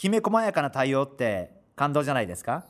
[0.00, 2.64] きめ細やかな対応って感動じゃないですか？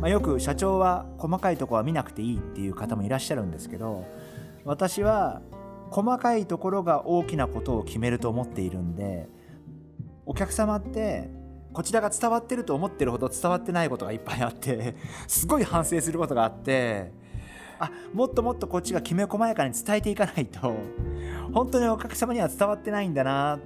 [0.00, 4.06] まあ、よく社長は細かいとこは見なくていいっていう方もいらっしゃるんですけど
[4.64, 5.42] 私は
[5.90, 9.28] 細かいところが大きなことを決めると思っているんで
[10.24, 11.28] お客様って
[11.74, 14.96] こちらが伝わってると思ってるほど伝わってないことがいっぱいあって
[15.28, 17.12] すごい反省することがあって
[17.78, 20.74] あもっともっとこっちがきめ細やかに伝えていかないと
[21.52, 23.58] 本当にお客様には伝わってないんだな。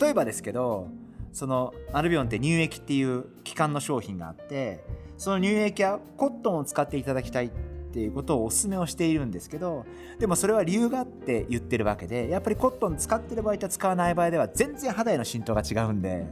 [0.00, 0.88] 例えばですけど
[1.32, 4.84] そのアルビオンって乳液っていう基幹の商品があって
[5.16, 7.50] その乳液はコットンを使っていただきたいっ
[7.92, 9.84] ていうことをお勧めをしているんですけど
[10.18, 16.26] でもそれは理由があって言ってるわけでやっぱりコットン使ってる場合と使わない場合では全然肌への浸透が違うんで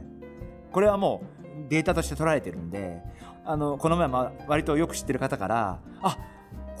[0.71, 3.01] これはもうデータとして取られてるんで
[3.45, 6.17] あのこの前も割とよく知ってる方からあ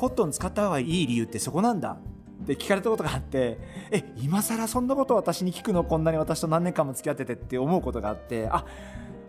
[0.01, 1.99] コットン使った方がいい理由ってそこなんだ
[2.43, 3.59] って聞かれたことがあって
[3.91, 8.65] え今更そんなこと私に聞くのこんなに私と何年間も付き合っててって思うことがあってあ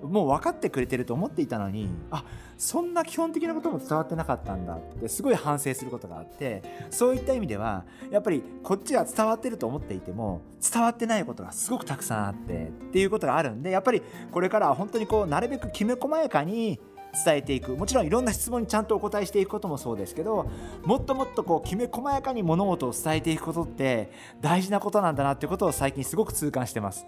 [0.03, 2.25] もう分かってくれてると思っていたのにあ
[2.56, 10.41] そんな基本的なことも伝わってなかったんだってすごい反省することがあってそういった意味ではやっぱりこっちは伝わってると思っていても
[10.73, 16.81] 伝わってないことがすごくたくさんあってっていうことがあるんでやっぱりこれからは本当にこうなるべくきめ細やかに
[17.25, 17.77] 伝えていく。
[17.77, 20.47] もちろんいろんな質問にちゃんとお答えしていくこともそうですけど
[20.85, 24.11] もっともっとこうきめ細やかに物事を伝えていくことって
[24.41, 27.07] 大事なことなんだなっていうことを最近すごく痛感してます。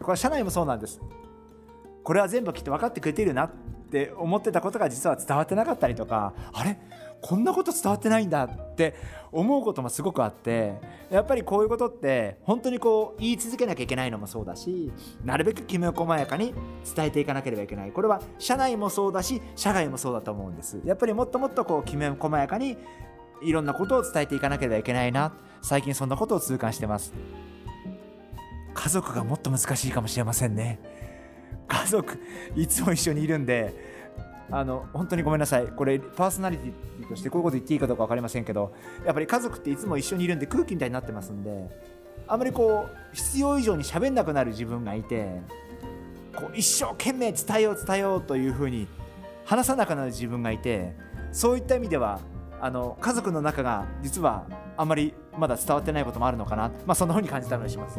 [0.00, 1.00] これは社内もそうなんです。
[2.02, 3.50] これは全部きっと分かってくれてるな。
[3.86, 6.76] って思ってたことが実は伝わってなかったりとかあれ？
[7.22, 8.94] こんなこと伝わってないんだって
[9.32, 10.74] 思うこともすごくあって
[11.10, 14.92] やっぱりこういうことって本当にこう言い続けなきゃいけないのもそうだし
[15.24, 16.52] なるべくきめ細やかに
[16.94, 17.92] 伝えていかなければいけない。
[17.92, 20.78] これは社内もそうだし社外もそうだと思うんです。
[20.84, 22.76] やっぱりもっともっとこうきめ細やかに
[23.42, 25.32] いろんなことを伝えていかなければいけないな。
[25.62, 27.14] 最近そんなことを痛感してます。
[28.74, 30.78] 家族がもっと難しいかもしれませんね。
[31.68, 32.18] 家族
[32.54, 33.74] いつも一緒にいるんで
[34.50, 38.72] あの本当にごめんなさいこれパーソナリティとしてこういうこと言っていいかどうか分かりませんけど
[39.04, 41.68] やっぱり家族っていつも一緒にいるんで空気みたいになってますんで
[42.28, 45.40] あまりこう必要以上に喋んなくなる自分がいて
[46.34, 48.86] こう一生懸命伝えよう伝えようというふうに
[49.44, 50.94] 話さなくなる自分がいて
[51.32, 52.20] そういった意味では
[52.60, 54.46] あの家族の中が実は
[54.76, 57.98] あんまりまだ伝わってないこともあるのかな、まあ、そんなふうに感じたのにします。